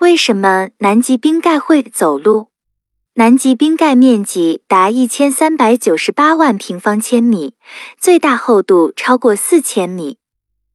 [0.00, 2.50] 为什么南极冰盖会走路？
[3.14, 7.54] 南极冰盖面积达一千三百九十八万平方千米，
[7.98, 10.18] 最大厚度超过四千米。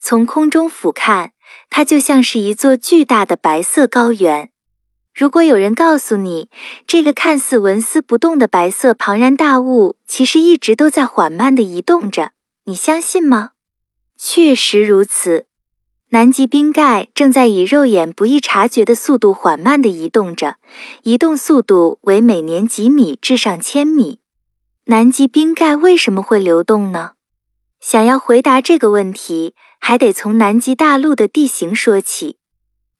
[0.00, 1.30] 从空中俯瞰，
[1.70, 4.50] 它就像是一座巨大的白色高原。
[5.14, 6.50] 如果有人告诉你，
[6.84, 12.32] 这个看似纹丝不动的白色庞然大物，其实一直都在缓慢地移动着，
[12.64, 13.52] 你相信吗？
[14.18, 15.46] 确实如此。
[16.14, 20.58] 南极冰盖正在以肉眼不易察觉的速度缓慢地移动着，
[21.02, 24.20] 移动速度为每年几米至上千米。
[24.84, 27.14] 南极冰盖为什么会流动呢？
[27.80, 32.36] 想要回答这个问题，还得从南极大陆的地形说起。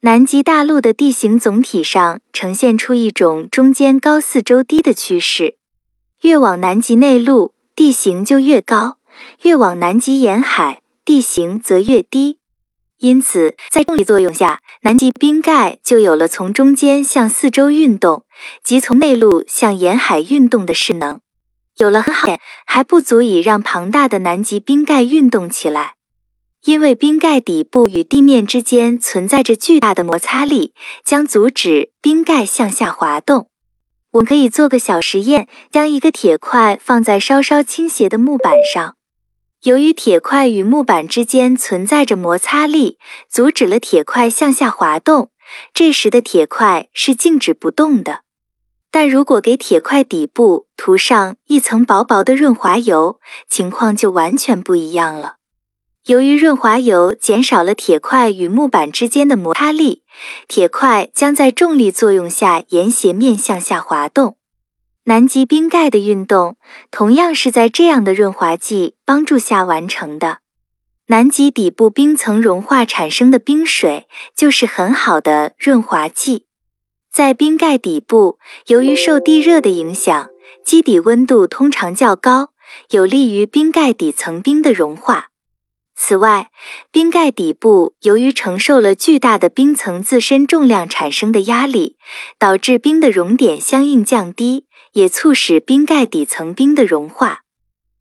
[0.00, 5.56] 南极大陆的地形总体上呈现出一种中间高、四周低的趋势，
[6.22, 8.96] 越往南极内陆，地形就越高；
[9.42, 12.38] 越往南极沿海，地形则越低。
[13.02, 18.24] 因此，在重力作用下，南极冰盖就有了从中间向四周运动，
[18.62, 21.20] 即从内陆向沿海运动的势能。
[21.78, 22.28] 有了很好，
[22.64, 25.94] 还不足以让庞大的南极冰盖运动起来，
[26.62, 30.72] 因为冰盖底部与地面之间存在着巨大的摩擦力，
[31.04, 33.48] 将阻止冰盖向下滑动。
[34.12, 38.94] 我们可以做个小实验，将一个铁块放在稍稍倾斜的木板上。
[39.62, 45.30] 由于铁块与木板之间存在着摩擦力，阻止了铁块向下滑动。
[45.72, 48.22] 这时的铁块是静止不动的。
[48.90, 55.36] 但如果给铁块底部涂上一层薄薄的润滑油，情况就完全不一样了。
[56.06, 60.02] 由于润滑油减少了铁块与木板之间的摩擦力，
[60.48, 64.36] 铁块将在重力作用下沿斜面向下滑动。
[65.04, 66.56] 南极冰盖的运动
[66.92, 70.38] 同样是在这样的润滑剂帮助下完成的。
[71.06, 76.46] 南极底部冰层融化产生的冰水就是很好的润滑剂。
[77.10, 80.30] 在冰盖底部，由于受地热的影响，
[80.64, 82.50] 基底温度通常较高，
[82.90, 85.31] 有利于冰盖底层冰的融化。
[86.04, 86.50] 此外，
[86.90, 91.96] 冰盖底部由于承受了巨大的冰层自身重量产生的压力，
[92.40, 94.66] 导致冰的熔点相应降低。
[94.94, 97.42] 也促使冰盖底层冰的融化，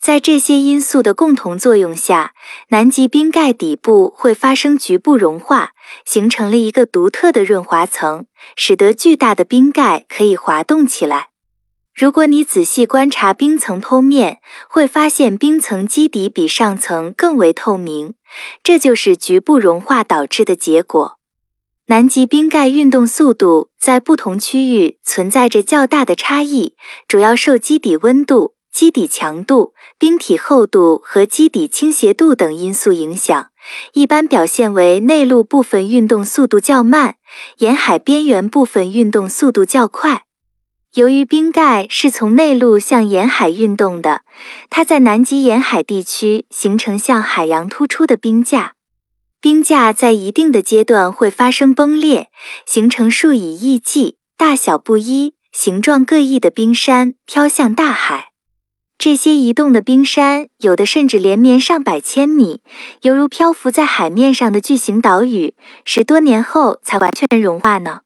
[0.00, 2.32] 在这些因素的共同作用下，
[2.70, 5.72] 南极冰盖底部会发生局部融化，
[6.06, 8.24] 形成了一个独特的润滑层，
[8.56, 11.31] 使得巨大的冰盖可以滑动起来。
[11.94, 14.38] 如果你仔细观察冰层剖面，
[14.68, 18.14] 会发现冰层基底比上层更为透明，
[18.62, 21.18] 这就是局部融化导致的结果。
[21.86, 26.74] 南极冰盖运动速度在不同区域存在着较大的差异，
[27.06, 33.48] 主要受基底温度、基底强度、冰体厚度和基底倾斜度等因素影响。
[33.92, 37.16] 一般表现为内陆部分运动速度较慢，
[37.58, 40.24] 沿海边缘部分运动速度较快。
[40.94, 44.20] 由于冰盖是从内陆向沿海运动的，
[44.68, 48.74] 它在南极沿海地区形成向海洋突出的冰架。
[49.40, 52.28] 冰架在一定的阶段会发生崩裂，
[52.66, 58.26] 形成数以亿计、大小不一、形状各异的冰山飘向大海。
[58.98, 62.60] 这些移动的冰山，有的甚至连绵上百千米，
[63.00, 65.54] 犹如漂浮在海面上的巨型岛屿，
[65.86, 68.02] 十多年后才完全融化呢。